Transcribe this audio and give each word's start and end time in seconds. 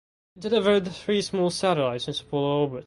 It 0.35 0.39
delivered 0.39 0.87
three 0.91 1.21
small 1.21 1.51
satellites 1.51 2.07
into 2.07 2.25
polar 2.25 2.61
orbit. 2.61 2.79